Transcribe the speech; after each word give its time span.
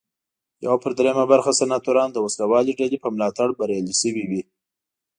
یو 0.65 0.75
پر 0.81 0.91
درېیمه 0.97 1.25
برخه 1.31 1.51
سناتوران 1.59 2.09
د 2.11 2.17
وسله 2.25 2.45
والې 2.51 2.73
ډلې 2.79 2.97
په 3.03 3.09
ملاتړ 3.15 3.47
بریالي 3.59 3.93
شوي 4.01 4.23
وي. 4.29 4.41